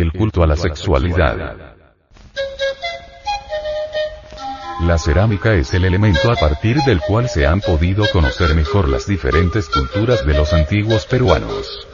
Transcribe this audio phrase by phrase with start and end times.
[0.00, 1.76] el culto a la sexualidad.
[4.80, 9.06] La cerámica es el elemento a partir del cual se han podido conocer mejor las
[9.08, 11.86] diferentes culturas de los antiguos peruanos.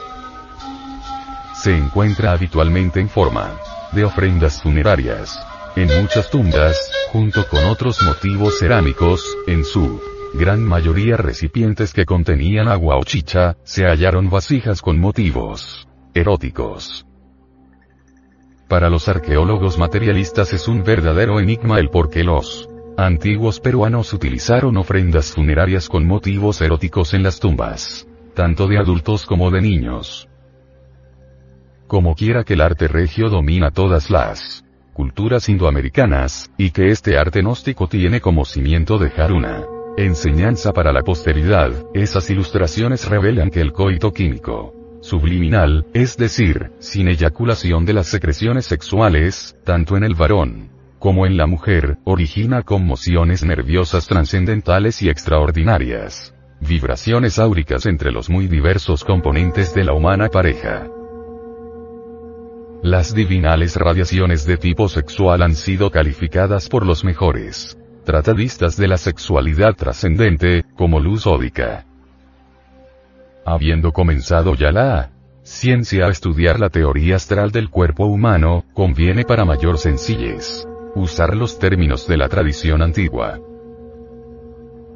[1.55, 3.59] Se encuentra habitualmente en forma
[3.93, 5.39] de ofrendas funerarias.
[5.77, 10.01] En muchas tumbas, junto con otros motivos cerámicos, en su
[10.35, 17.07] gran mayoría recipientes que contenían agua o chicha, se hallaron vasijas con motivos eróticos.
[18.69, 24.77] Para los arqueólogos materialistas es un verdadero enigma el por qué los antiguos peruanos utilizaron
[24.77, 30.29] ofrendas funerarias con motivos eróticos en las tumbas, tanto de adultos como de niños.
[31.87, 37.41] Como quiera que el arte regio domina todas las culturas indoamericanas, y que este arte
[37.43, 39.65] gnóstico tiene como cimiento dejar una
[39.97, 47.09] enseñanza para la posteridad, esas ilustraciones revelan que el coito químico subliminal, es decir, sin
[47.09, 53.45] eyaculación de las secreciones sexuales, tanto en el varón como en la mujer, origina conmociones
[53.45, 56.35] nerviosas trascendentales y extraordinarias.
[56.63, 60.89] Vibraciones áuricas entre los muy diversos componentes de la humana pareja.
[62.83, 67.77] Las divinales radiaciones de tipo sexual han sido calificadas por los mejores
[68.07, 71.85] tratadistas de la sexualidad trascendente, como luz ódica.
[73.45, 75.11] Habiendo comenzado ya la
[75.43, 81.59] ciencia a estudiar la teoría astral del cuerpo humano, conviene para mayor sencillez usar los
[81.59, 83.39] términos de la tradición antigua.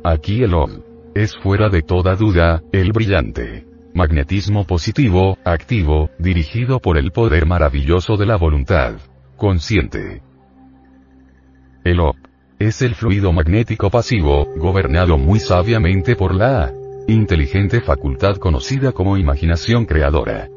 [0.05, 0.83] Aquí el OM
[1.15, 8.17] es fuera de toda duda, el brillante magnetismo positivo, activo, dirigido por el poder maravilloso
[8.17, 8.95] de la voluntad
[9.37, 10.23] consciente.
[11.83, 12.17] El OP
[12.61, 16.73] es el fluido magnético pasivo, gobernado muy sabiamente por la
[17.09, 20.51] inteligente facultad conocida como imaginación creadora.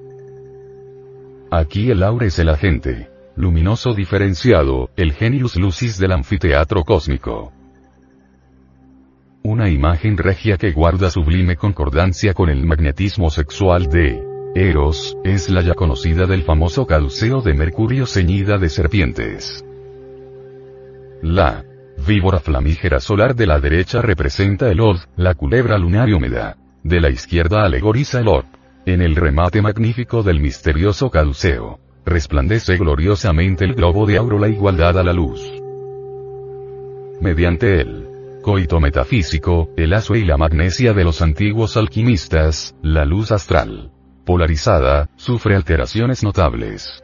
[1.49, 7.53] Aquí el aura es el agente luminoso diferenciado, el genius lucis del anfiteatro cósmico.
[9.43, 14.21] Una imagen regia que guarda sublime concordancia con el magnetismo sexual de
[14.53, 19.65] Eros, es la ya conocida del famoso caduceo de Mercurio ceñida de serpientes.
[21.21, 21.63] La
[22.05, 26.57] víbora flamígera solar de la derecha representa el Od, la culebra lunar y húmeda.
[26.83, 28.45] De la izquierda alegoriza el Orb.
[28.85, 34.97] En el remate magnífico del misterioso caduceo, resplandece gloriosamente el globo de auro la igualdad
[34.97, 35.41] a la luz.
[37.21, 38.07] Mediante el
[38.41, 43.91] coito metafísico, el aso y la magnesia de los antiguos alquimistas, la luz astral,
[44.25, 47.03] polarizada, sufre alteraciones notables.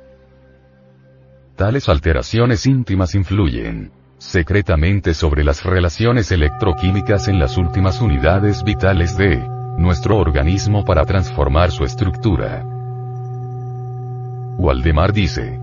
[1.55, 9.37] Tales alteraciones íntimas influyen, secretamente sobre las relaciones electroquímicas en las últimas unidades vitales de
[9.77, 12.63] nuestro organismo para transformar su estructura.
[14.57, 15.59] Waldemar dice,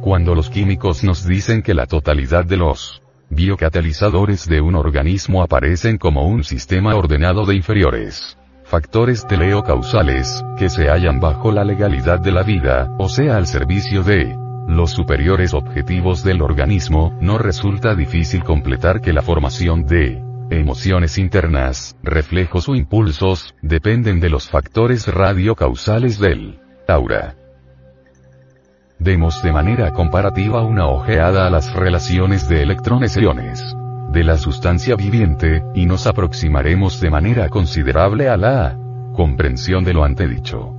[0.00, 5.98] cuando los químicos nos dicen que la totalidad de los biocatalizadores de un organismo aparecen
[5.98, 12.32] como un sistema ordenado de inferiores factores teleocausales, que se hallan bajo la legalidad de
[12.32, 18.44] la vida, o sea al servicio de los superiores objetivos del organismo, no resulta difícil
[18.44, 26.18] completar que la formación de emociones internas, reflejos o impulsos, dependen de los factores radiocausales
[26.18, 27.34] del aura.
[28.98, 33.76] Demos de manera comparativa una ojeada a las relaciones de electrones e iones
[34.16, 38.78] de la sustancia viviente, y nos aproximaremos de manera considerable a la
[39.12, 40.75] comprensión de lo antedicho.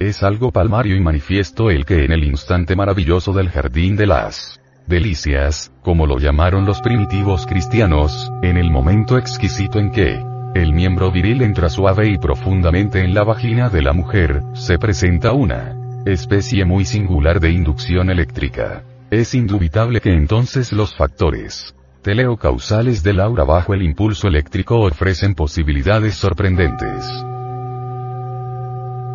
[0.00, 4.58] Es algo palmario y manifiesto el que en el instante maravilloso del jardín de las
[4.86, 10.24] delicias, como lo llamaron los primitivos cristianos, en el momento exquisito en que
[10.54, 15.32] el miembro viril entra suave y profundamente en la vagina de la mujer, se presenta
[15.32, 18.82] una especie muy singular de inducción eléctrica.
[19.10, 26.14] Es indubitable que entonces los factores teleocausales del aura bajo el impulso eléctrico ofrecen posibilidades
[26.14, 27.04] sorprendentes.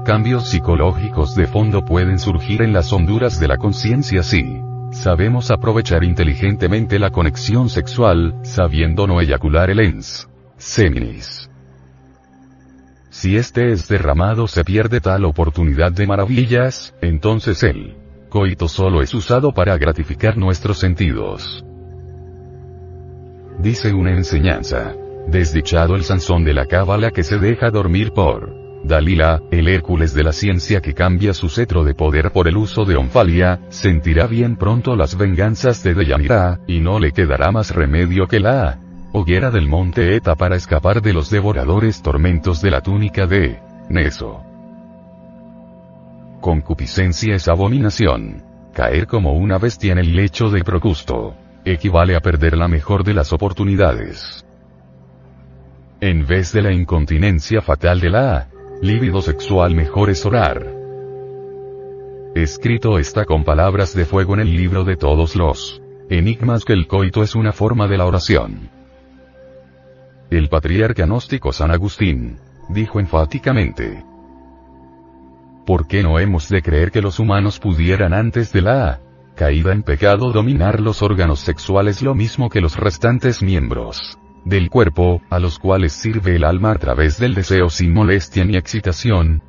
[0.06, 4.62] Cambios psicológicos de fondo pueden surgir en las honduras de la conciencia si
[4.92, 11.50] sabemos aprovechar inteligentemente la conexión sexual, sabiendo no eyacular el ens seminis.
[13.10, 17.98] Si este es derramado se pierde tal oportunidad de maravillas, entonces el
[18.30, 21.66] coito solo es usado para gratificar nuestros sentidos.
[23.58, 24.94] Dice una enseñanza.
[25.28, 30.24] Desdichado el Sansón de la cábala que se deja dormir por Dalila, el Hércules de
[30.24, 34.58] la ciencia que cambia su cetro de poder por el uso de Onfalia, sentirá bien
[34.58, 38.80] pronto las venganzas de Deyanira, y no le quedará más remedio que la
[39.12, 43.60] hoguera del monte Eta para escapar de los devoradores tormentos de la túnica de
[43.90, 44.44] Neso.
[46.42, 48.44] Concupiscencia es abominación.
[48.72, 51.34] Caer como una bestia en el lecho de Procusto.
[51.64, 54.46] Equivale a perder la mejor de las oportunidades.
[56.02, 58.50] En vez de la incontinencia fatal de la
[58.82, 60.74] líbido sexual mejor es orar.
[62.36, 66.88] Escrito está con palabras de fuego en el libro de todos los enigmas que el
[66.88, 68.70] coito es una forma de la oración.
[70.30, 72.38] El patriarca gnóstico San Agustín
[72.70, 74.04] dijo enfáticamente,
[75.66, 79.00] ¿Por qué no hemos de creer que los humanos pudieran antes de la
[79.36, 85.22] caída en pecado dominar los órganos sexuales lo mismo que los restantes miembros del cuerpo,
[85.30, 89.42] a los cuales sirve el alma a través del deseo sin molestia ni excitación?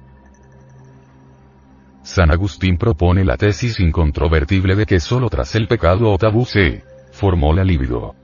[2.03, 6.83] San Agustín propone la tesis incontrovertible de que solo tras el pecado o tabú se
[7.13, 8.15] formó la libido.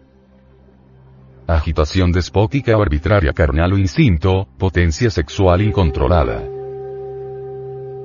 [1.46, 6.42] Agitación despótica o arbitraria carnal o instinto, potencia sexual incontrolada.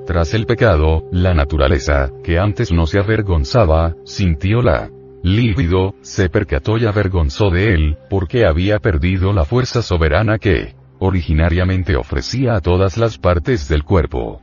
[0.06, 4.90] Tras el pecado, la naturaleza, que antes no se avergonzaba, sintió la
[5.22, 11.96] lívido, se percató y avergonzó de él, porque había perdido la fuerza soberana que, originariamente
[11.96, 14.40] ofrecía a todas las partes del cuerpo.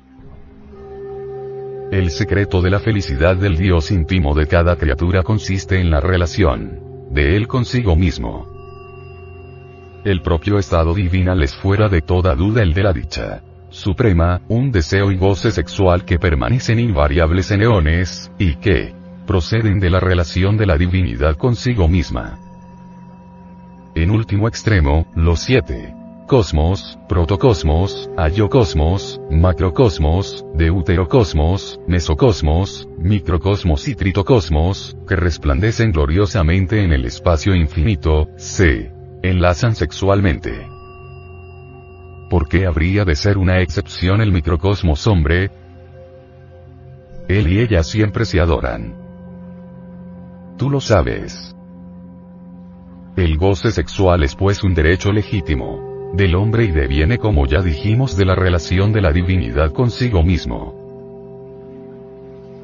[1.91, 6.79] El secreto de la felicidad del Dios íntimo de cada criatura consiste en la relación
[7.11, 8.47] de él consigo mismo.
[10.03, 13.43] El propio estado divinal es fuera de toda duda el de la dicha
[13.75, 18.93] suprema, un deseo y goce sexual que permanecen invariables en eones, y que
[19.25, 22.39] proceden de la relación de la divinidad consigo misma.
[23.95, 25.93] En último extremo, los siete
[26.25, 37.55] cosmos, protocosmos, ayocosmos, macrocosmos, deuterocosmos, mesocosmos, microcosmos y tritocosmos, que resplandecen gloriosamente en el espacio
[37.55, 38.91] infinito, se
[39.21, 40.67] enlazan sexualmente.
[42.29, 45.51] ¿Por qué habría de ser una excepción el microcosmos hombre?
[47.27, 49.04] Él y ella siempre se adoran.
[50.57, 51.55] Tú lo sabes.
[53.17, 58.15] El goce sexual es pues un derecho legítimo del hombre y deviene como ya dijimos
[58.15, 60.73] de la relación de la divinidad consigo mismo.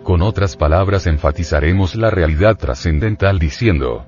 [0.04, 4.06] Con otras palabras enfatizaremos la realidad trascendental diciendo,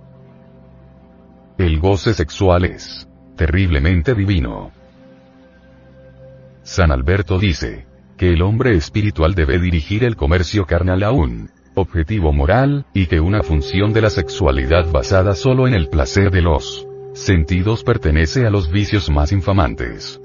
[1.58, 4.72] el goce sexual es terriblemente divino.
[6.64, 7.86] San Alberto dice,
[8.18, 13.20] que el hombre espiritual debe dirigir el comercio carnal a un objetivo moral, y que
[13.20, 18.50] una función de la sexualidad basada solo en el placer de los sentidos pertenece a
[18.50, 20.20] los vicios más infamantes.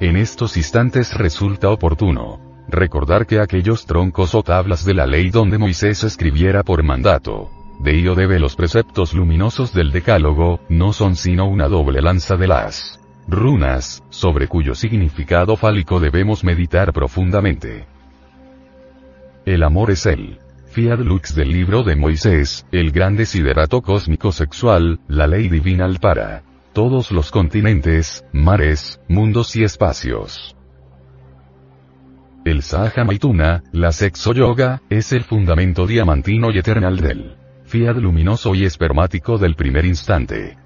[0.00, 5.58] En estos instantes resulta oportuno recordar que aquellos troncos o tablas de la ley donde
[5.58, 11.46] Moisés escribiera por mandato, de ello debe los preceptos luminosos del Decálogo, no son sino
[11.46, 17.86] una doble lanza de las runas, sobre cuyo significado fálico debemos meditar profundamente.
[19.46, 20.38] El amor es el
[20.68, 26.42] fiat lux del libro de Moisés, el gran desiderato cósmico sexual, la ley divinal para
[26.72, 30.56] todos los continentes, mares, mundos y espacios.
[32.46, 37.36] El Sahaja Maituna, la sexo yoga, es el fundamento diamantino y eternal del
[37.66, 40.56] fiat luminoso y espermático del primer instante.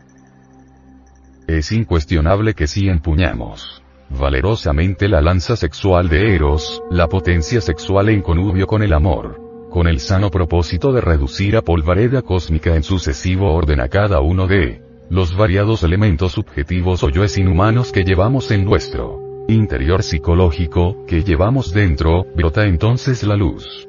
[1.49, 8.23] Es incuestionable que si empuñamos valerosamente la lanza sexual de Eros, la potencia sexual en
[8.23, 13.53] connubio con el amor, con el sano propósito de reducir a polvareda cósmica en sucesivo
[13.53, 18.65] orden a cada uno de los variados elementos subjetivos o yoes inhumanos que llevamos en
[18.65, 23.88] nuestro interior psicológico, que llevamos dentro, brota entonces la luz.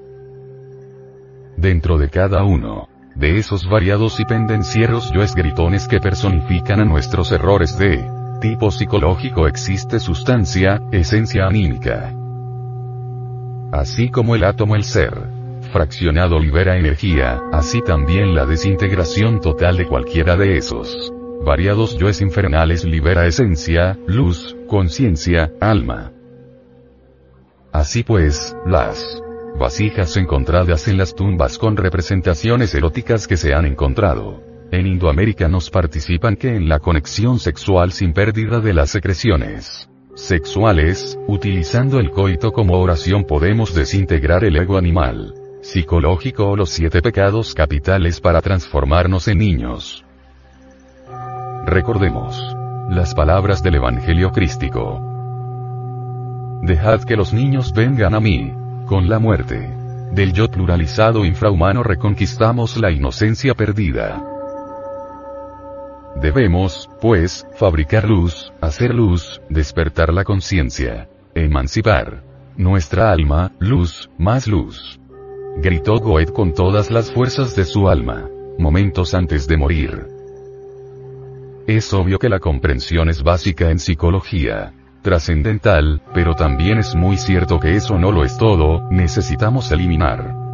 [1.57, 7.33] Dentro de cada uno, de esos variados y pendencieros yoes gritones que personifican a nuestros
[7.33, 12.13] errores de tipo psicológico existe sustancia, esencia anímica.
[13.71, 15.13] Así como el átomo el ser
[15.71, 22.83] fraccionado libera energía, así también la desintegración total de cualquiera de esos variados yoes infernales
[22.83, 26.11] libera esencia, luz, conciencia, alma.
[27.71, 29.21] Así pues, las
[29.57, 34.48] vasijas encontradas en las tumbas con representaciones eróticas que se han encontrado.
[34.71, 41.17] En Indoamérica nos participan que en la conexión sexual sin pérdida de las secreciones sexuales,
[41.27, 47.55] utilizando el coito como oración podemos desintegrar el ego animal, psicológico o los siete pecados
[47.55, 50.03] capitales para transformarnos en niños.
[51.65, 52.37] Recordemos
[52.89, 55.01] las palabras del Evangelio crístico.
[56.63, 58.53] Dejad que los niños vengan a mí,
[58.85, 59.79] con la muerte
[60.11, 64.28] del yo pluralizado infrahumano reconquistamos la inocencia perdida.
[66.15, 74.99] Debemos, pues, fabricar luz, hacer luz, despertar la conciencia, emancipar nuestra alma, luz, más luz.
[75.57, 78.27] Gritó Goethe con todas las fuerzas de su alma.
[78.57, 80.07] Momentos antes de morir.
[81.65, 84.73] Es obvio que la comprensión es básica en psicología.
[85.01, 90.48] Trascendental, pero también es muy cierto que eso no lo es todo, necesitamos eliminar.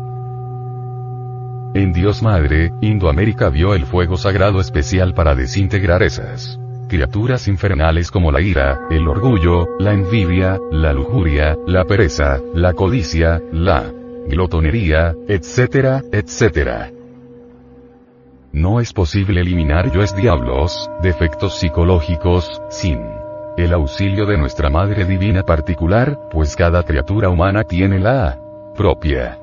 [1.75, 8.31] En Dios Madre, Indoamérica vio el fuego sagrado especial para desintegrar esas criaturas infernales como
[8.31, 13.91] la ira, el orgullo, la envidia, la lujuria, la pereza, la codicia, la
[14.29, 16.91] glotonería, etcétera, etcétera.
[18.53, 23.01] No es posible eliminar yoes diablos, defectos psicológicos, sin
[23.57, 28.39] el auxilio de nuestra Madre Divina particular, pues cada criatura humana tiene la
[28.77, 29.39] propia.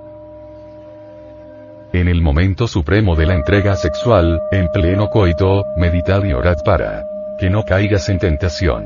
[1.93, 7.05] En el momento supremo de la entrega sexual, en pleno coito, meditad y orad para
[7.39, 8.85] que no caigas en tentación.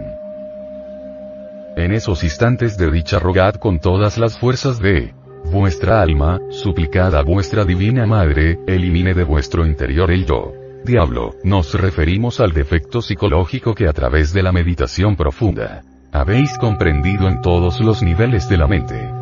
[1.76, 5.14] En esos instantes de dicha rogad con todas las fuerzas de
[5.52, 10.52] vuestra alma, suplicad a vuestra divina madre, elimine de vuestro interior el yo.
[10.84, 17.28] Diablo, nos referimos al defecto psicológico que a través de la meditación profunda habéis comprendido
[17.28, 19.12] en todos los niveles de la mente.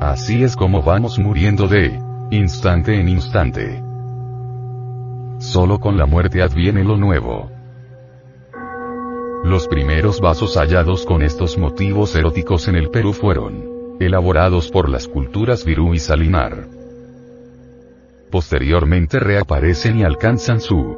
[0.00, 1.96] Así es como vamos muriendo de
[2.34, 3.82] instante en instante.
[5.38, 7.50] Solo con la muerte adviene lo nuevo.
[9.44, 15.06] Los primeros vasos hallados con estos motivos eróticos en el Perú fueron elaborados por las
[15.06, 16.66] culturas Virú y Salinar.
[18.30, 20.96] Posteriormente reaparecen y alcanzan su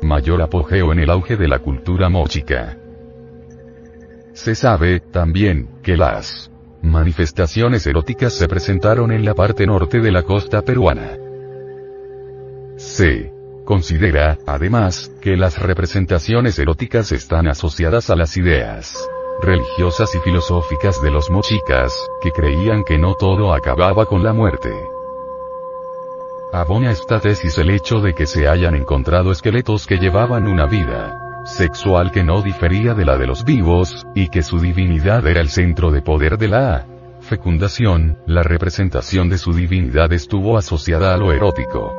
[0.00, 2.78] mayor apogeo en el auge de la cultura mochica.
[4.32, 6.50] Se sabe, también, que las
[6.86, 11.18] manifestaciones eróticas se presentaron en la parte norte de la costa peruana.
[12.76, 13.32] Se
[13.64, 19.08] considera, además, que las representaciones eróticas están asociadas a las ideas
[19.42, 24.72] religiosas y filosóficas de los mochicas, que creían que no todo acababa con la muerte.
[26.54, 31.25] Abona esta tesis el hecho de que se hayan encontrado esqueletos que llevaban una vida
[31.46, 35.48] sexual que no difería de la de los vivos, y que su divinidad era el
[35.48, 36.86] centro de poder de la
[37.20, 41.94] fecundación, la representación de su divinidad estuvo asociada a lo erótico.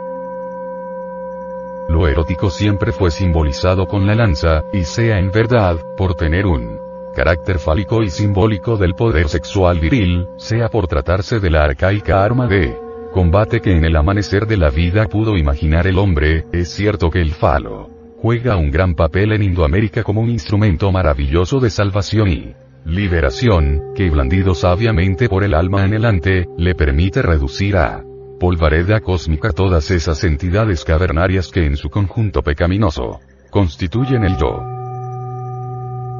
[1.90, 6.78] Lo erótico siempre fue simbolizado con la lanza, y sea en verdad, por tener un
[7.16, 12.48] carácter fálico y simbólico del poder sexual viril, sea por tratarse de la arcaica arma
[12.48, 12.78] de
[13.14, 17.22] combate que en el amanecer de la vida pudo imaginar el hombre, es cierto que
[17.22, 22.56] el falo juega un gran papel en Indoamérica como un instrumento maravilloso de salvación y
[22.86, 28.04] liberación, que blandido sabiamente por el alma anhelante, le permite reducir a
[28.40, 33.20] polvareda cósmica todas esas entidades cavernarias que en su conjunto pecaminoso
[33.50, 34.64] constituyen el yo.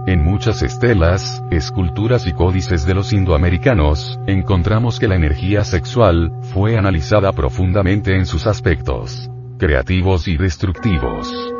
[0.08, 6.78] En muchas estelas, esculturas y códices de los indoamericanos, encontramos que la energía sexual, fue
[6.78, 11.57] analizada profundamente en sus aspectos creativos y destructivos.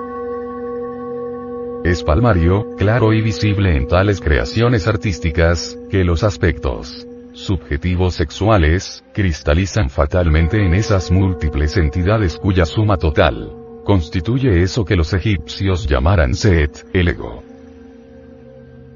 [1.88, 9.90] Es palmario, claro y visible en tales creaciones artísticas, que los aspectos subjetivos sexuales, cristalizan
[9.90, 13.54] fatalmente en esas múltiples entidades cuya suma total
[13.86, 17.42] constituye eso que los egipcios llamaran Set, el ego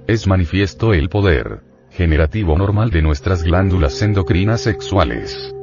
[0.06, 5.56] es manifiesto el poder generativo normal de nuestras glándulas endocrinas sexuales.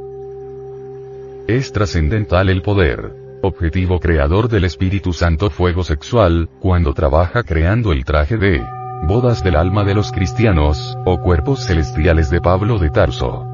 [1.47, 8.05] Es trascendental el poder objetivo creador del Espíritu Santo fuego sexual, cuando trabaja creando el
[8.05, 8.63] traje de
[9.05, 13.47] bodas del alma de los cristianos, o cuerpos celestiales de Pablo de Tarso.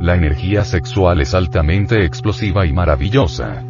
[0.00, 3.62] La energía sexual es altamente explosiva y maravillosa.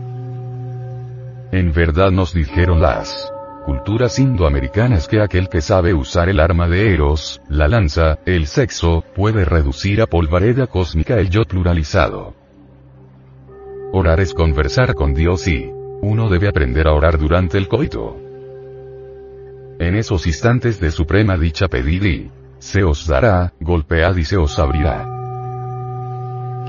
[1.52, 3.32] En verdad nos dijeron las
[3.66, 9.04] culturas indoamericanas que aquel que sabe usar el arma de Eros, la lanza, el sexo,
[9.14, 12.39] puede reducir a polvareda cósmica el yo pluralizado.
[13.92, 15.68] Orar es conversar con Dios y
[16.00, 18.16] uno debe aprender a orar durante el coito.
[19.80, 22.30] En esos instantes de suprema dicha pedid y
[22.60, 25.08] se os dará, golpead y se os abrirá.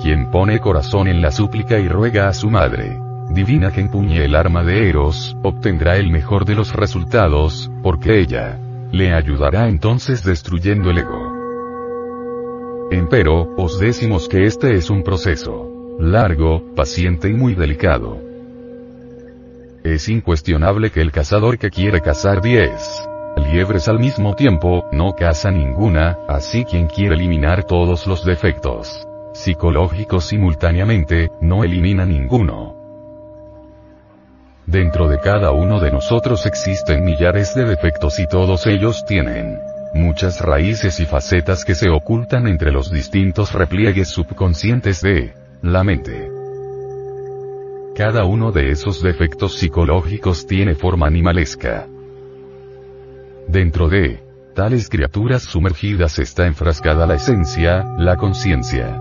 [0.01, 2.97] Quien pone corazón en la súplica y ruega a su madre,
[3.29, 8.57] divina que empuñe el arma de Eros, obtendrá el mejor de los resultados, porque ella
[8.91, 11.33] le ayudará entonces destruyendo el ego.
[12.89, 18.17] Empero, os decimos que este es un proceso largo, paciente y muy delicado.
[19.83, 23.07] Es incuestionable que el cazador que quiere cazar 10
[23.51, 30.25] liebres al mismo tiempo, no caza ninguna, así quien quiere eliminar todos los defectos psicológicos
[30.25, 32.75] simultáneamente, no elimina ninguno.
[34.65, 39.57] Dentro de cada uno de nosotros existen millares de defectos y todos ellos tienen
[39.93, 46.31] muchas raíces y facetas que se ocultan entre los distintos repliegues subconscientes de la mente.
[47.95, 51.87] Cada uno de esos defectos psicológicos tiene forma animalesca.
[53.47, 54.23] Dentro de
[54.55, 58.99] tales criaturas sumergidas está enfrascada la esencia, la conciencia.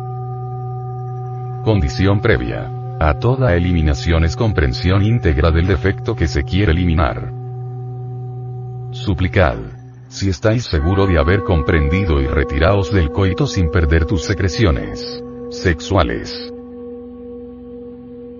[1.64, 2.70] Condición previa.
[3.00, 7.32] A toda eliminación es comprensión íntegra del defecto que se quiere eliminar.
[8.90, 9.56] Suplicad.
[10.08, 16.52] Si estáis seguro de haber comprendido y retiraos del coito sin perder tus secreciones sexuales.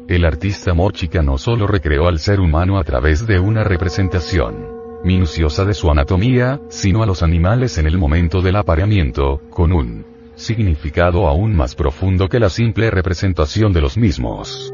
[0.09, 5.65] El artista Mochica no solo recreó al ser humano a través de una representación minuciosa
[5.65, 11.27] de su anatomía, sino a los animales en el momento del apareamiento, con un significado
[11.27, 14.73] aún más profundo que la simple representación de los mismos.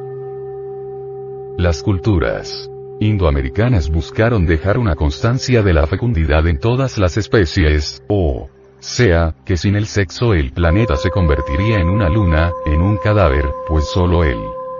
[1.56, 8.48] Las culturas indoamericanas buscaron dejar una constancia de la fecundidad en todas las especies, o
[8.80, 13.44] sea, que sin el sexo el planeta se convertiría en una luna, en un cadáver,
[13.68, 14.38] pues solo el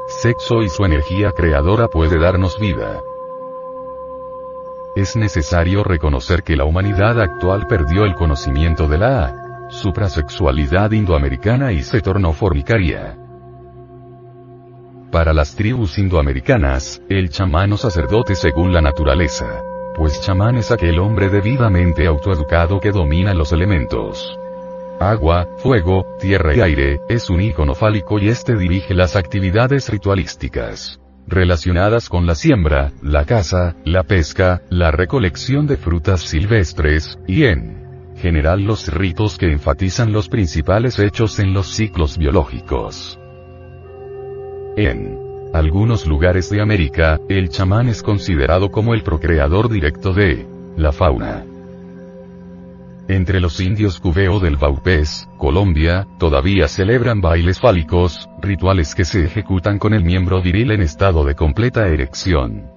[0.09, 3.01] sexo y su energía creadora puede darnos vida.
[4.95, 11.83] Es necesario reconocer que la humanidad actual perdió el conocimiento de la suprasexualidad indoamericana y
[11.83, 13.19] se tornó formicaria.
[15.11, 19.63] Para las tribus indoamericanas, el chamán o sacerdote según la naturaleza.
[19.97, 24.39] Pues chamán es aquel hombre debidamente autoeducado que domina los elementos.
[25.01, 31.01] Agua, fuego, tierra y aire, es un ícono fálico y este dirige las actividades ritualísticas
[31.27, 38.15] relacionadas con la siembra, la caza, la pesca, la recolección de frutas silvestres, y en
[38.17, 43.19] general los ritos que enfatizan los principales hechos en los ciclos biológicos.
[44.77, 45.26] En
[45.57, 50.47] algunos lugares de América, el chamán es considerado como el procreador directo de
[50.77, 51.45] la fauna.
[53.09, 59.79] Entre los indios cubeo del Baupés, Colombia, todavía celebran bailes fálicos, rituales que se ejecutan
[59.79, 62.71] con el miembro viril en estado de completa erección.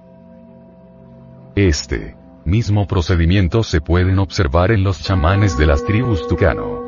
[1.56, 2.16] Este
[2.46, 6.80] mismo procedimiento se pueden observar en los chamanes de las tribus tucano.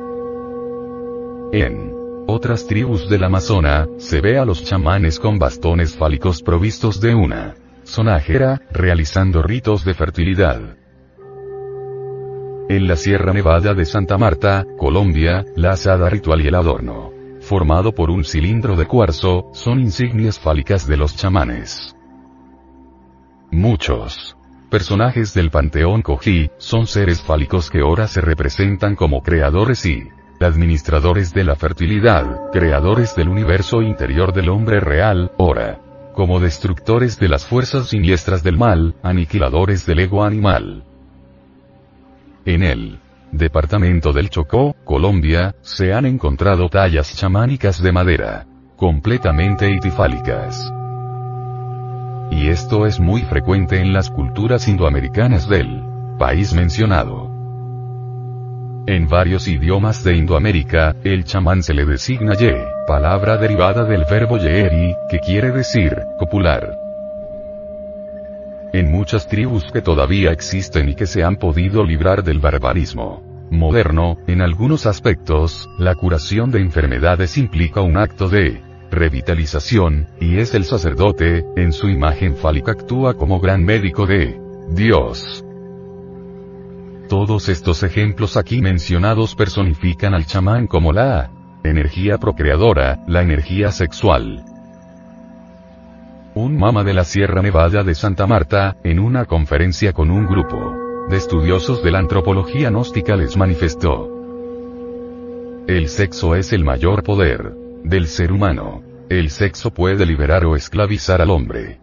[1.53, 1.92] En
[2.33, 7.55] otras tribus del Amazona, se ve a los chamanes con bastones fálicos provistos de una
[7.85, 10.61] sonajera, realizando ritos de fertilidad.
[12.69, 17.93] En la Sierra Nevada de Santa Marta, Colombia, la asada ritual y el adorno, formado
[17.93, 21.95] por un cilindro de cuarzo, son insignias fálicas de los chamanes.
[23.51, 24.37] Muchos
[24.71, 30.09] personajes del panteón Koji, son seres fálicos que ahora se representan como creadores y
[30.45, 35.81] administradores de la fertilidad, creadores del universo interior del hombre real, ora,
[36.15, 40.85] como destructores de las fuerzas siniestras del mal, aniquiladores del ego animal.
[42.45, 42.99] En el
[43.31, 50.73] departamento del Chocó, Colombia, se han encontrado tallas chamánicas de madera, completamente itifálicas.
[52.31, 55.83] Y esto es muy frecuente en las culturas indoamericanas del
[56.19, 57.32] país mencionado.
[58.87, 62.53] En varios idiomas de Indoamérica, el chamán se le designa ye,
[62.85, 66.77] palabra derivada del verbo yeeri, que quiere decir, copular.
[68.73, 74.17] En muchas tribus que todavía existen y que se han podido librar del barbarismo moderno,
[74.27, 80.65] en algunos aspectos, la curación de enfermedades implica un acto de revitalización, y es el
[80.65, 84.41] sacerdote, en su imagen fálica actúa como gran médico de
[84.71, 85.45] Dios.
[87.13, 91.31] Todos estos ejemplos aquí mencionados personifican al chamán como la
[91.63, 94.43] energía procreadora, la energía sexual.
[96.35, 100.75] Un mama de la Sierra Nevada de Santa Marta, en una conferencia con un grupo
[101.11, 104.09] de estudiosos de la antropología gnóstica les manifestó.
[105.69, 107.53] El sexo es el mayor poder
[107.85, 108.83] del ser humano.
[109.11, 111.79] El sexo puede liberar o esclavizar al hombre.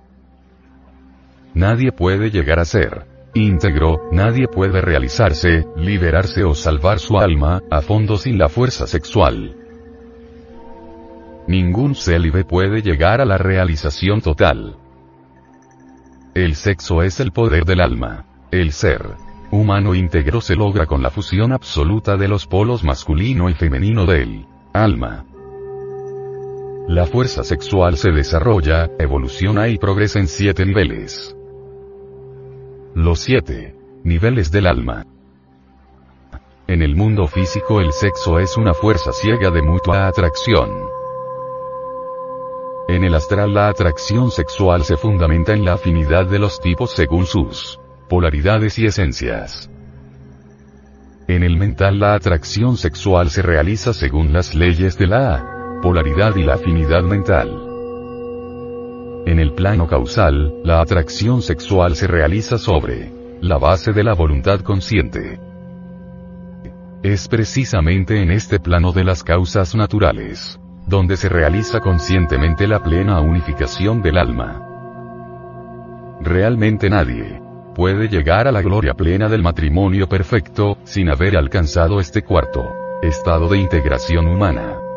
[1.53, 7.81] Nadie puede llegar a ser íntegro, nadie puede realizarse, liberarse o salvar su alma, a
[7.81, 9.55] fondo sin la fuerza sexual.
[11.47, 14.77] Ningún célibe puede llegar a la realización total.
[16.35, 18.25] El sexo es el poder del alma.
[18.51, 19.15] El ser
[19.51, 24.45] humano íntegro se logra con la fusión absoluta de los polos masculino y femenino del
[24.73, 25.25] alma.
[26.87, 31.35] La fuerza sexual se desarrolla, evoluciona y progresa en siete niveles.
[33.01, 35.05] Los siete niveles del alma.
[36.67, 40.69] En el mundo físico el sexo es una fuerza ciega de mutua atracción.
[42.89, 47.25] En el astral la atracción sexual se fundamenta en la afinidad de los tipos según
[47.25, 49.71] sus polaridades y esencias.
[51.29, 56.43] En el mental la atracción sexual se realiza según las leyes de la polaridad y
[56.43, 57.68] la afinidad mental.
[59.29, 63.11] En el plano causal, la atracción sexual se realiza sobre
[63.41, 65.39] la base de la voluntad consciente.
[67.03, 73.21] Es precisamente en este plano de las causas naturales, donde se realiza conscientemente la plena
[73.21, 74.65] unificación del alma.
[76.21, 77.39] Realmente nadie
[77.75, 82.67] puede llegar a la gloria plena del matrimonio perfecto, sin haber alcanzado este cuarto
[83.03, 84.88] estado de integración humana.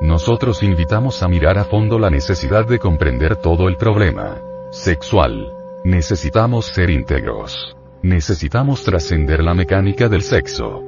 [0.00, 4.38] Nosotros invitamos a mirar a fondo la necesidad de comprender todo el problema
[4.70, 5.52] sexual.
[5.84, 7.76] Necesitamos ser íntegros.
[8.02, 10.82] Necesitamos trascender la mecánica del sexo.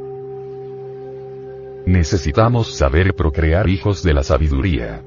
[1.86, 5.02] Necesitamos saber procrear hijos de la sabiduría.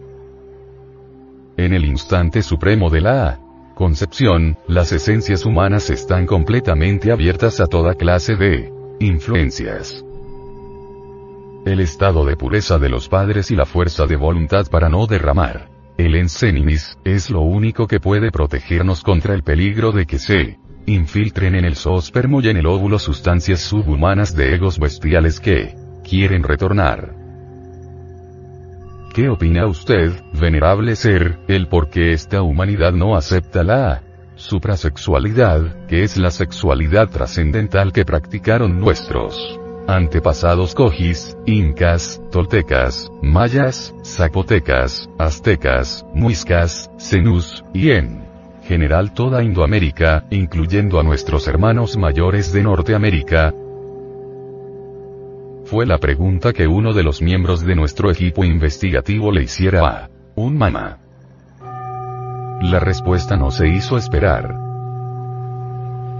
[1.58, 3.40] En el instante supremo de la
[3.76, 10.04] concepción, las esencias humanas están completamente abiertas a toda clase de influencias.
[11.66, 15.72] El estado de pureza de los padres y la fuerza de voluntad para no derramar
[16.06, 21.56] el enseninis, es lo único que puede protegernos contra el peligro de que se infiltren
[21.56, 27.16] en el zoospermo y en el óvulo sustancias subhumanas de egos bestiales que quieren retornar.
[29.14, 34.02] ¿Qué opina usted, venerable ser, el por qué esta humanidad no acepta la
[34.36, 39.61] suprasexualidad, que es la sexualidad trascendental que practicaron nuestros
[39.96, 48.26] antepasados cojis, incas, toltecas, mayas, zapotecas, aztecas, muiscas, cenús, y en
[48.64, 53.54] general toda Indoamérica, incluyendo a nuestros hermanos mayores de Norteamérica,
[55.66, 60.10] fue la pregunta que uno de los miembros de nuestro equipo investigativo le hiciera a
[60.36, 61.00] un mamá.
[62.62, 64.56] La respuesta no se hizo esperar.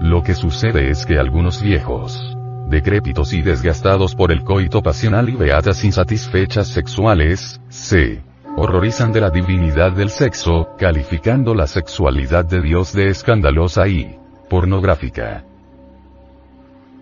[0.00, 2.36] Lo que sucede es que algunos viejos,
[2.68, 8.22] decrépitos y desgastados por el coito pasional y beatas insatisfechas sexuales, se
[8.56, 15.44] horrorizan de la divinidad del sexo, calificando la sexualidad de Dios de escandalosa y pornográfica.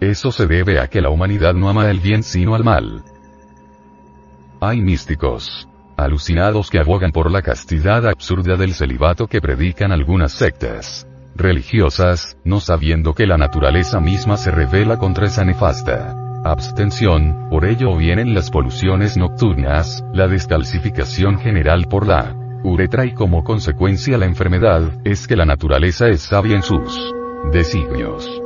[0.01, 3.03] Eso se debe a que la humanidad no ama el bien sino al mal.
[4.61, 11.07] Hay místicos, alucinados que abogan por la castidad absurda del celibato que predican algunas sectas
[11.35, 17.97] religiosas, no sabiendo que la naturaleza misma se revela contra esa nefasta abstención, por ello
[17.97, 24.83] vienen las poluciones nocturnas, la descalcificación general por la uretra y como consecuencia la enfermedad,
[25.05, 27.13] es que la naturaleza es sabia en sus
[27.53, 28.41] designios.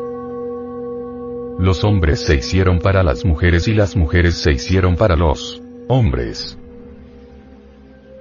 [1.59, 6.59] Los hombres se hicieron para las mujeres y las mujeres se hicieron para los hombres.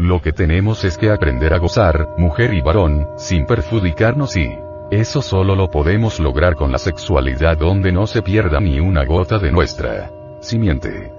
[0.04, 4.50] Lo que tenemos es que aprender a gozar, mujer y varón, sin perjudicarnos y
[4.92, 9.40] eso solo lo podemos lograr con la sexualidad donde no se pierda ni una gota
[9.40, 10.12] de nuestra
[10.42, 11.10] simiente.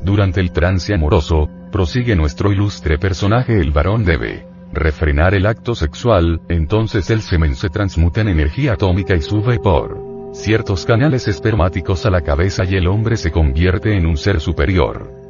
[0.00, 6.40] Durante el trance amoroso, prosigue nuestro ilustre personaje el varón debe refrenar el acto sexual,
[6.48, 12.10] entonces el semen se transmuta en energía atómica y sube por ciertos canales espermáticos a
[12.10, 15.25] la cabeza y el hombre se convierte en un ser superior.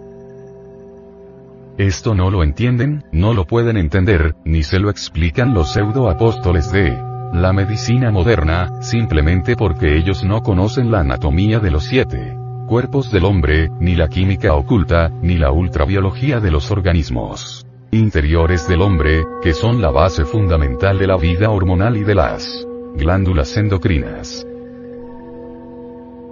[1.79, 6.73] Esto no lo entienden, no lo pueden entender, ni se lo explican los pseudo apóstoles
[6.73, 6.97] de
[7.35, 12.35] la medicina moderna, simplemente porque ellos no conocen la anatomía de los siete
[12.67, 18.83] cuerpos del hombre, ni la química oculta, ni la ultrabiología de los organismos interiores del
[18.83, 24.47] hombre, que son la base fundamental de la vida hormonal y de las glándulas endocrinas.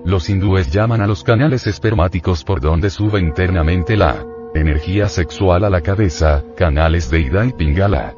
[0.05, 4.25] Los hindúes llaman a los canales espermáticos por donde sube internamente la
[4.55, 8.15] energía sexual a la cabeza, canales de Ida y Pingala.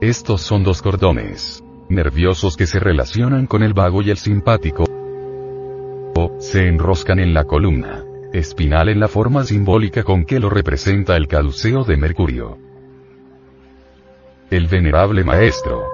[0.00, 4.84] Estos son dos cordones nerviosos que se relacionan con el vago y el simpático.
[6.38, 11.28] Se enroscan en la columna espinal en la forma simbólica con que lo representa el
[11.28, 12.58] caduceo de Mercurio.
[14.50, 15.84] El venerable maestro,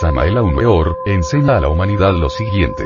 [0.00, 2.84] Samael Aumeor, enseña a la humanidad lo siguiente.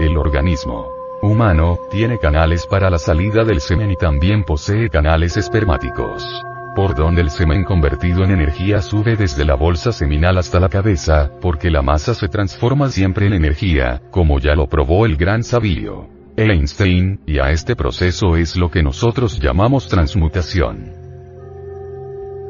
[0.00, 6.42] El organismo humano tiene canales para la salida del semen y también posee canales espermáticos.
[6.74, 11.30] Por donde el semen convertido en energía sube desde la bolsa seminal hasta la cabeza,
[11.40, 16.08] porque la masa se transforma siempre en energía, como ya lo probó el gran sabio
[16.36, 20.92] Einstein, y a este proceso es lo que nosotros llamamos transmutación.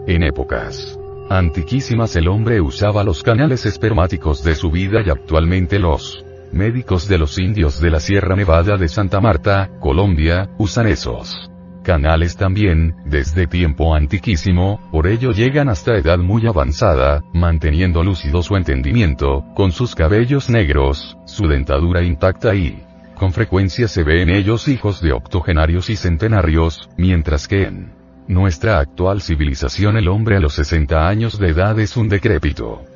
[0.06, 6.24] En épocas antiquísimas el hombre usaba los canales espermáticos de su vida y actualmente los
[6.52, 11.50] médicos de los indios de la Sierra Nevada de Santa Marta, Colombia, usan esos
[11.82, 18.56] canales también, desde tiempo antiquísimo, por ello llegan hasta edad muy avanzada, manteniendo lúcido su
[18.56, 22.84] entendimiento, con sus cabellos negros, su dentadura intacta y,
[23.16, 27.92] con frecuencia se ve en ellos hijos de octogenarios y centenarios, mientras que en
[28.28, 32.89] nuestra actual civilización el hombre a los 60 años de edad es un decrépito.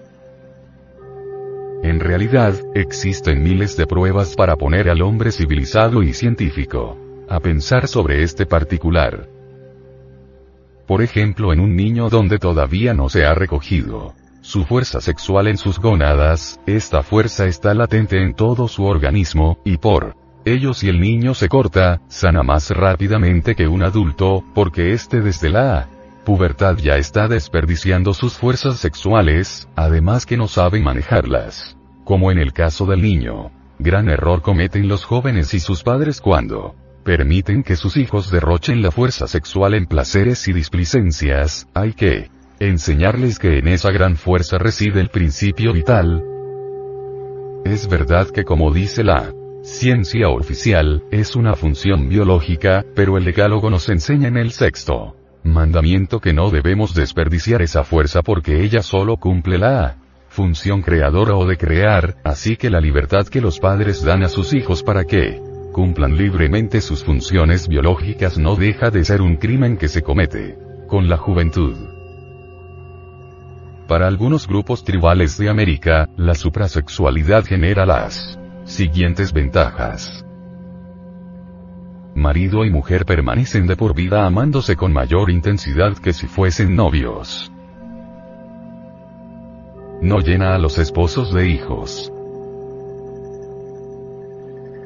[1.85, 6.97] En realidad, existen miles de pruebas para poner al hombre civilizado y científico
[7.29, 9.29] a pensar sobre este particular.
[10.87, 15.59] Por ejemplo, en un niño donde todavía no se ha recogido su fuerza sexual en
[15.59, 20.17] sus gónadas, esta fuerza está latente en todo su organismo, y por
[20.47, 25.51] ello si el niño se corta, sana más rápidamente que un adulto, porque éste desde
[25.51, 25.91] la
[26.25, 31.77] pubertad ya está desperdiciando sus fuerzas sexuales, además que no sabe manejarlas.
[32.05, 33.53] Como en el caso del niño.
[33.79, 38.91] Gran error cometen los jóvenes y sus padres cuando permiten que sus hijos derrochen la
[38.91, 45.01] fuerza sexual en placeres y displicencias, hay que enseñarles que en esa gran fuerza reside
[45.01, 46.25] el principio vital.
[47.65, 49.33] Es verdad que como dice la
[49.63, 56.21] ciencia oficial, es una función biológica, pero el decálogo nos enseña en el sexto mandamiento
[56.21, 59.97] que no debemos desperdiciar esa fuerza porque ella solo cumple la
[60.29, 64.53] función creadora o de crear, así que la libertad que los padres dan a sus
[64.53, 65.41] hijos para que
[65.73, 70.57] cumplan libremente sus funciones biológicas no deja de ser un crimen que se comete
[70.89, 71.77] con la juventud.
[73.87, 80.25] Para algunos grupos tribales de América, la suprasexualidad genera las siguientes ventajas.
[82.15, 87.51] Marido y mujer permanecen de por vida amándose con mayor intensidad que si fuesen novios.
[90.01, 92.13] No llena a los esposos de hijos.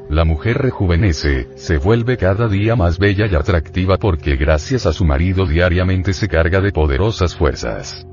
[0.09, 5.05] La mujer rejuvenece, se vuelve cada día más bella y atractiva porque gracias a su
[5.05, 8.07] marido diariamente se carga de poderosas fuerzas.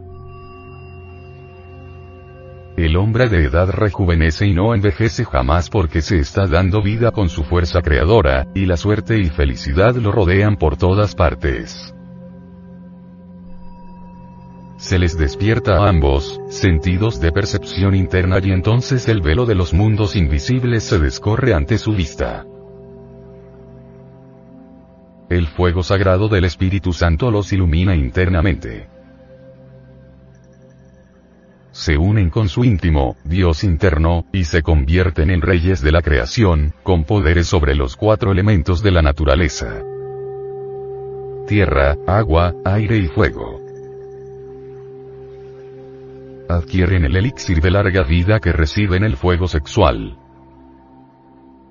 [2.77, 7.29] El hombre de edad rejuvenece y no envejece jamás porque se está dando vida con
[7.29, 11.95] su fuerza creadora, y la suerte y felicidad lo rodean por todas partes.
[14.75, 19.73] Se les despierta a ambos, sentidos de percepción interna y entonces el velo de los
[19.73, 22.45] mundos invisibles se descorre ante su vista.
[25.29, 28.94] El fuego sagrado del Espíritu Santo los ilumina internamente
[31.75, 36.73] se unen con su íntimo, Dios interno, y se convierten en reyes de la creación,
[36.83, 39.83] con poderes sobre los cuatro elementos de la naturaleza.
[41.45, 43.59] Tierra, agua, aire y fuego.
[46.47, 50.17] Adquieren el elixir de larga vida que reciben el fuego sexual.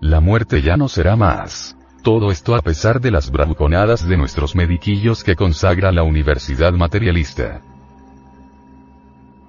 [0.03, 1.79] La muerte ya no será más.
[2.03, 7.63] Todo esto a pesar de las bravuconadas de nuestros mediquillos que consagra la universidad materialista.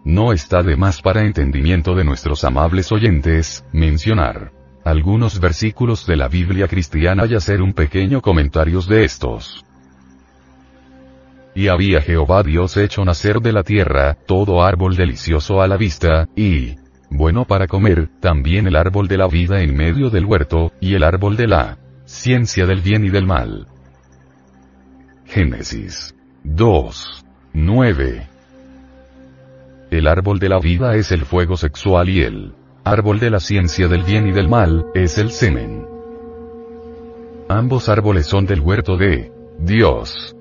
[0.06, 4.52] No está de más para entendimiento de nuestros amables oyentes, mencionar
[4.86, 9.66] algunos versículos de la Biblia cristiana y hacer un pequeño comentario de estos.
[11.56, 16.30] Y había Jehová Dios hecho nacer de la tierra, todo árbol delicioso a la vista,
[16.36, 16.76] y
[17.10, 21.04] bueno para comer, también el árbol de la vida en medio del huerto, y el
[21.04, 23.68] árbol de la ciencia del bien y del mal.
[25.26, 26.14] Génesis
[26.44, 27.26] 2.
[27.54, 28.35] 9.
[29.96, 32.52] El árbol de la vida es el fuego sexual y el
[32.84, 35.88] árbol de la ciencia del bien y del mal, es el semen.
[37.48, 40.36] Ambos árboles son del huerto de Dios.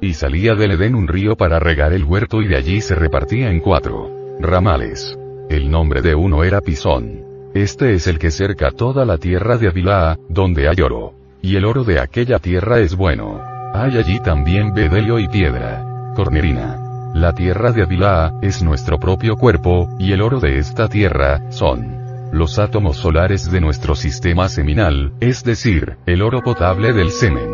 [0.00, 3.50] Y salía del Edén un río para regar el huerto y de allí se repartía
[3.50, 5.18] en cuatro ramales.
[5.50, 7.50] El nombre de uno era Pisón.
[7.52, 11.12] Este es el que cerca toda la tierra de Avilá, donde hay oro.
[11.42, 13.42] Y el oro de aquella tierra es bueno.
[13.74, 16.12] Hay allí también bedelio y piedra.
[16.16, 16.87] Cornerina.
[17.14, 21.98] La tierra de Avilá, es nuestro propio cuerpo, y el oro de esta tierra, son
[22.32, 27.48] los átomos solares de nuestro sistema seminal, es decir, el oro potable del semen.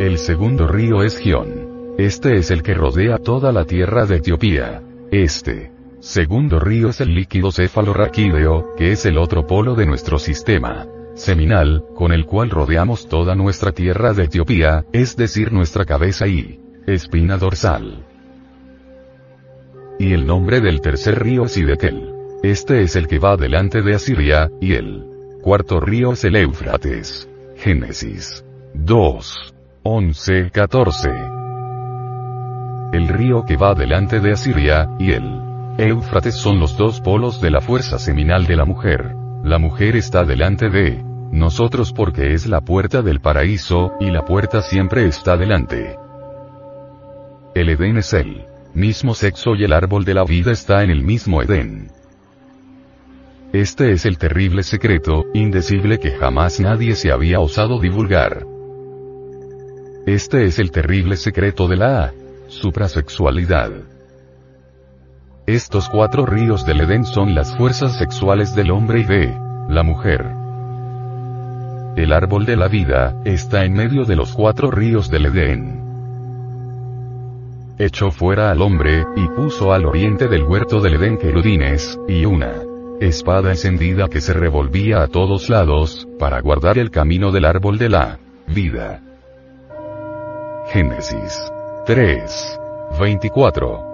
[0.00, 1.94] El segundo río es Gion.
[1.96, 4.82] Este es el que rodea toda la tierra de Etiopía.
[5.10, 10.86] Este segundo río es el líquido cefalorraquídeo, que es el otro polo de nuestro sistema
[11.14, 16.60] seminal, con el cual rodeamos toda nuestra tierra de Etiopía, es decir, nuestra cabeza y
[16.86, 18.04] espina dorsal.
[19.98, 22.12] Y el nombre del tercer río es Idekel.
[22.42, 25.04] Este es el que va delante de Asiria, y el
[25.42, 27.28] cuarto río es el Éufrates.
[27.56, 28.44] Génesis
[28.74, 29.54] 2.
[29.82, 31.10] 11, 14.
[32.92, 35.40] El río que va delante de Asiria, y el
[35.78, 39.16] Éufrates son los dos polos de la fuerza seminal de la mujer.
[39.42, 44.62] La mujer está delante de nosotros porque es la puerta del paraíso, y la puerta
[44.62, 45.96] siempre está delante.
[47.56, 51.02] El Edén es el mismo sexo y el árbol de la vida está en el
[51.02, 51.88] mismo Edén.
[53.54, 58.44] Este es el terrible secreto, indecible que jamás nadie se había osado divulgar.
[60.04, 62.12] Este es el terrible secreto de la
[62.48, 63.70] suprasexualidad.
[65.46, 69.34] Estos cuatro ríos del Edén son las fuerzas sexuales del hombre y de
[69.70, 70.26] la mujer.
[71.96, 75.85] El árbol de la vida está en medio de los cuatro ríos del Edén.
[77.78, 82.54] Echó fuera al hombre, y puso al oriente del huerto del Edén querubines, y una
[83.00, 87.90] espada encendida que se revolvía a todos lados, para guardar el camino del árbol de
[87.90, 89.02] la vida.
[90.68, 91.52] Génesis
[91.84, 92.58] 3.
[92.98, 93.84] 24.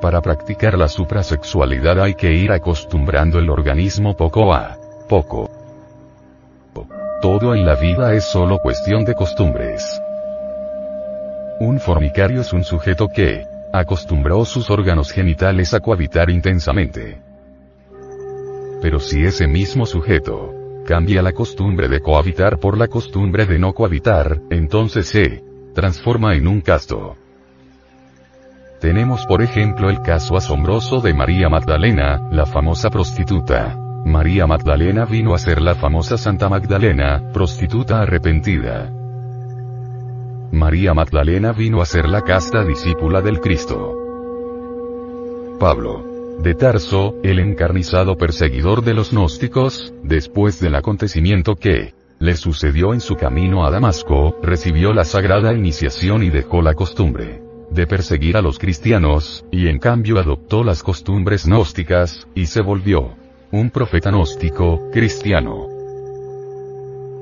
[0.00, 4.76] Para practicar la suprasexualidad hay que ir acostumbrando el organismo poco a
[5.08, 5.48] poco.
[7.22, 10.00] Todo en la vida es solo cuestión de costumbres.
[11.60, 17.20] Un fornicario es un sujeto que acostumbró sus órganos genitales a cohabitar intensamente.
[18.82, 20.52] Pero si ese mismo sujeto
[20.84, 26.48] cambia la costumbre de cohabitar por la costumbre de no cohabitar, entonces se transforma en
[26.48, 27.16] un casto.
[28.80, 33.78] Tenemos por ejemplo el caso asombroso de María Magdalena, la famosa prostituta.
[34.04, 39.03] María Magdalena vino a ser la famosa Santa Magdalena, prostituta arrepentida.
[40.54, 43.94] María Magdalena vino a ser la casta discípula del Cristo.
[45.58, 46.04] Pablo.
[46.40, 53.00] De Tarso, el encarnizado perseguidor de los gnósticos, después del acontecimiento que le sucedió en
[53.00, 58.42] su camino a Damasco, recibió la sagrada iniciación y dejó la costumbre de perseguir a
[58.42, 63.14] los cristianos, y en cambio adoptó las costumbres gnósticas, y se volvió
[63.50, 65.73] un profeta gnóstico, cristiano.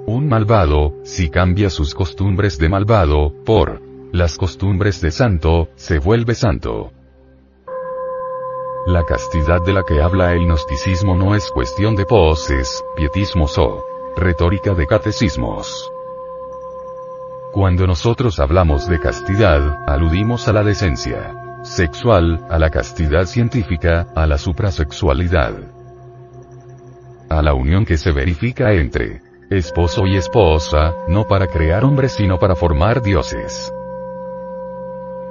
[0.06, 3.80] Un malvado, si cambia sus costumbres de malvado, por
[4.12, 6.92] las costumbres de santo, se vuelve santo.
[8.86, 13.84] La castidad de la que habla el gnosticismo no es cuestión de poses, pietismos o
[14.16, 15.90] retórica de catecismos.
[17.52, 24.26] Cuando nosotros hablamos de castidad, aludimos a la decencia sexual, a la castidad científica, a
[24.26, 25.54] la suprasexualidad
[27.32, 29.22] a la unión que se verifica entre
[29.56, 33.72] esposo y esposa, no para crear hombres sino para formar dioses.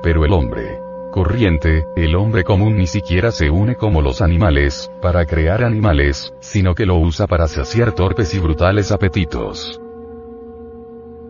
[0.03, 0.79] Pero el hombre
[1.11, 6.73] corriente, el hombre común ni siquiera se une como los animales, para crear animales, sino
[6.73, 9.81] que lo usa para saciar torpes y brutales apetitos.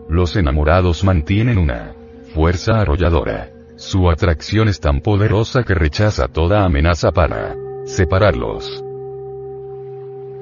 [0.08, 1.94] Los enamorados mantienen una
[2.32, 3.50] fuerza arrolladora.
[3.76, 8.84] Su atracción es tan poderosa que rechaza toda amenaza para separarlos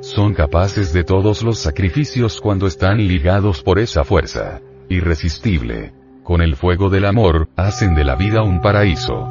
[0.00, 5.92] son capaces de todos los sacrificios cuando están ligados por esa fuerza irresistible.
[6.24, 9.28] Con el fuego del amor, hacen de la vida un paraíso.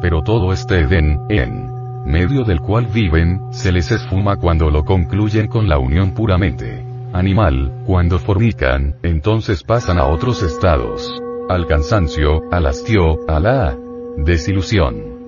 [0.00, 1.70] Pero todo este Edén, en
[2.06, 7.82] medio del cual viven, se les esfuma cuando lo concluyen con la unión puramente animal,
[7.86, 11.20] cuando fornican, entonces pasan a otros estados.
[11.48, 13.76] Al cansancio, al hastio, a la
[14.16, 15.19] desilusión.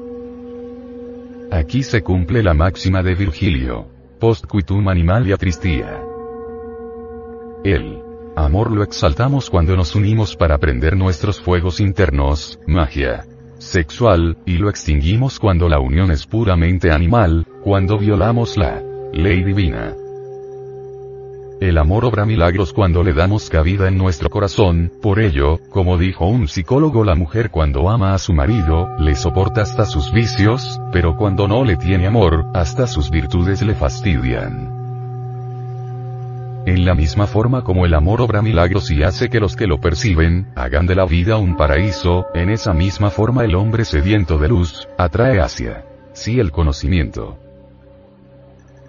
[1.52, 3.86] Aquí se cumple la máxima de Virgilio.
[4.18, 6.00] Postquitum animalia tristia.
[7.62, 8.02] El
[8.34, 13.26] amor lo exaltamos cuando nos unimos para prender nuestros fuegos internos, magia
[13.58, 19.94] sexual, y lo extinguimos cuando la unión es puramente animal, cuando violamos la ley divina.
[21.62, 26.26] El amor obra milagros cuando le damos cabida en nuestro corazón, por ello, como dijo
[26.26, 31.16] un psicólogo, la mujer cuando ama a su marido, le soporta hasta sus vicios, pero
[31.16, 34.72] cuando no le tiene amor, hasta sus virtudes le fastidian.
[36.66, 39.78] En la misma forma como el amor obra milagros y hace que los que lo
[39.78, 44.48] perciben, hagan de la vida un paraíso, en esa misma forma el hombre sediento de
[44.48, 47.38] luz, atrae hacia sí el conocimiento.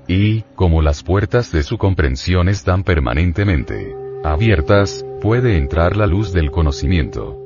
[0.07, 6.51] Y, como las puertas de su comprensión están permanentemente abiertas, puede entrar la luz del
[6.51, 7.38] conocimiento.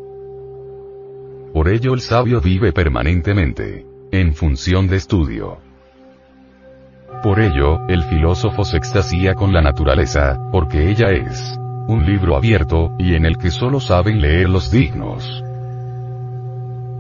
[1.54, 5.58] Por ello el sabio vive permanentemente en función de estudio.
[7.24, 11.58] Por ello, el filósofo se extasía con la naturaleza, porque ella es
[11.88, 15.44] un libro abierto, y en el que solo saben leer los dignos.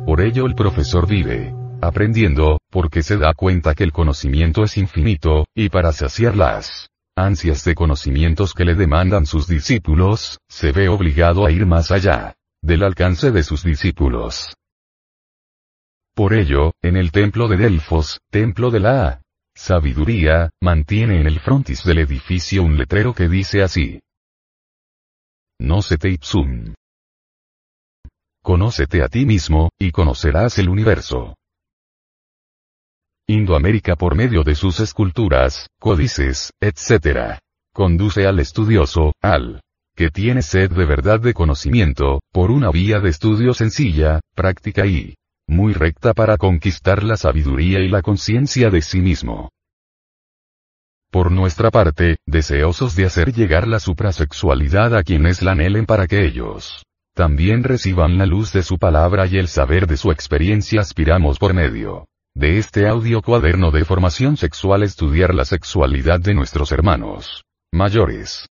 [0.06, 5.48] Por ello el profesor vive aprendiendo, porque se da cuenta que el conocimiento es infinito,
[5.56, 11.46] y para saciar las ansias de conocimientos que le demandan sus discípulos, se ve obligado
[11.46, 14.56] a ir más allá del alcance de sus discípulos.
[16.14, 19.22] Por ello, en el templo de Delfos, templo de la
[19.56, 24.00] sabiduría, mantiene en el frontis del edificio un letrero que dice así.
[25.60, 26.74] No se te ipsum.
[28.44, 31.36] Conócete a ti mismo, y conocerás el universo.
[33.30, 37.40] Indoamérica por medio de sus esculturas, códices, etc.
[37.74, 39.60] Conduce al estudioso, al
[39.98, 45.16] que tiene sed de verdad de conocimiento, por una vía de estudio sencilla, práctica y
[45.46, 49.50] muy recta para conquistar la sabiduría y la conciencia de sí mismo.
[51.12, 56.26] Por nuestra parte, deseosos de hacer llegar la suprasexualidad a quienes la anhelen para que
[56.26, 61.40] ellos también reciban la luz de su palabra y el saber de su experiencia aspiramos
[61.40, 62.06] por medio
[62.38, 68.46] de este audio cuaderno de formación sexual estudiar la sexualidad de nuestros hermanos mayores.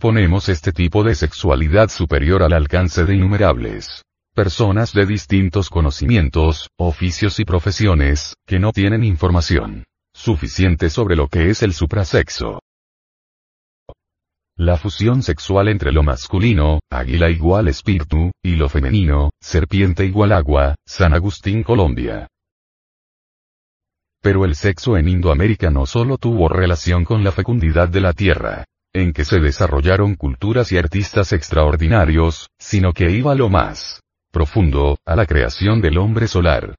[0.00, 4.04] Ponemos este tipo de sexualidad superior al alcance de innumerables
[4.34, 11.50] personas de distintos conocimientos, oficios y profesiones, que no tienen información suficiente sobre lo que
[11.50, 12.60] es el suprasexo.
[14.56, 20.76] La fusión sexual entre lo masculino, águila igual espíritu, y lo femenino, serpiente igual agua,
[20.86, 22.28] San Agustín Colombia.
[24.22, 28.64] Pero el sexo en Indoamérica no solo tuvo relación con la fecundidad de la tierra,
[28.92, 35.16] en que se desarrollaron culturas y artistas extraordinarios, sino que iba lo más profundo, a
[35.16, 36.76] la creación del hombre solar.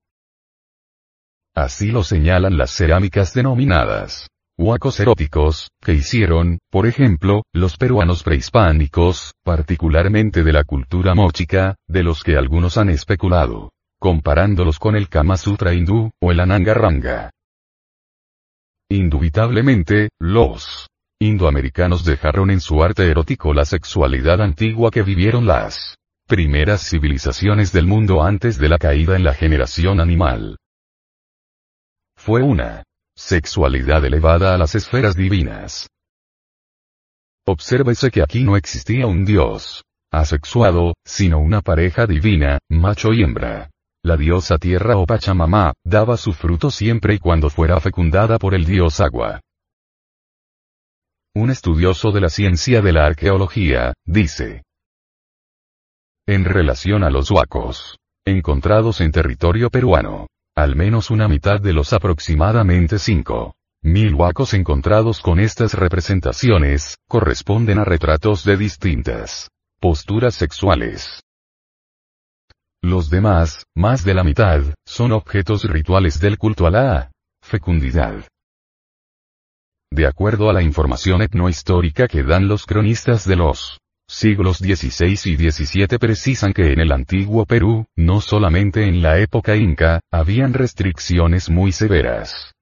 [1.53, 9.33] Así lo señalan las cerámicas denominadas huacos eróticos, que hicieron, por ejemplo, los peruanos prehispánicos,
[9.43, 15.37] particularmente de la cultura mochica, de los que algunos han especulado, comparándolos con el Kama
[15.37, 17.31] Sutra hindú, o el Ananga Ranga.
[18.89, 20.87] Indubitablemente, los
[21.19, 25.97] indoamericanos dejaron en su arte erótico la sexualidad antigua que vivieron las
[26.27, 30.57] primeras civilizaciones del mundo antes de la caída en la generación animal.
[32.15, 32.83] Fue una
[33.18, 35.88] Sexualidad elevada a las esferas divinas.
[37.47, 43.70] Obsérvese que aquí no existía un dios asexuado, sino una pareja divina, macho y hembra.
[44.03, 48.66] La diosa tierra o Pachamama, daba su fruto siempre y cuando fuera fecundada por el
[48.66, 49.41] dios agua.
[51.34, 54.63] Un estudioso de la ciencia de la arqueología, dice.
[56.28, 61.91] En relación a los huacos, encontrados en territorio peruano, al menos una mitad de los
[61.91, 71.21] aproximadamente 5 mil huacos encontrados con estas representaciones, corresponden a retratos de distintas posturas sexuales.
[72.81, 77.11] Los demás, más de la mitad, son objetos rituales del culto a la
[77.43, 78.27] fecundidad.
[79.91, 85.51] De acuerdo a la información etnohistórica que dan los cronistas de los siglos XVI y
[85.51, 91.49] XVII precisan que en el antiguo Perú, no solamente en la época inca, habían restricciones
[91.49, 92.53] muy severas.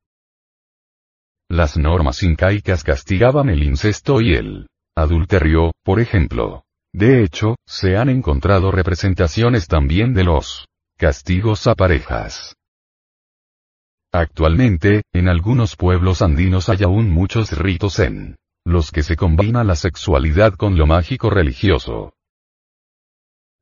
[1.50, 6.64] Las normas incaicas castigaban el incesto y el adulterio, por ejemplo.
[6.94, 10.68] De hecho, se han encontrado representaciones también de los
[10.98, 12.56] castigos a parejas.
[14.12, 18.36] Actualmente, en algunos pueblos andinos hay aún muchos ritos en
[18.66, 22.14] los que se combina la sexualidad con lo mágico religioso.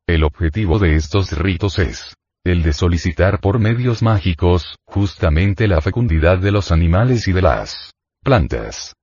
[0.08, 6.40] El objetivo de estos ritos es el de solicitar por medios mágicos, justamente la fecundidad
[6.40, 7.92] de los animales y de las
[8.24, 8.94] plantas.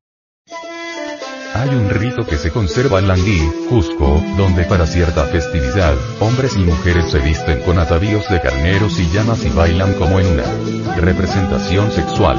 [1.55, 6.61] Hay un rito que se conserva en Langui, Cusco, donde para cierta festividad, hombres y
[6.61, 11.91] mujeres se visten con atavíos de carneros y llamas y bailan como en una representación
[11.91, 12.39] sexual.